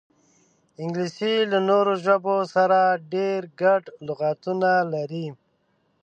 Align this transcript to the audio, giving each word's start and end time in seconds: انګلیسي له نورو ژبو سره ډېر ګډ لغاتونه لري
انګلیسي 0.81 1.33
له 1.51 1.59
نورو 1.69 1.93
ژبو 2.05 2.35
سره 2.55 2.79
ډېر 3.13 3.39
ګډ 3.61 3.83
لغاتونه 4.07 4.69
لري 4.93 5.27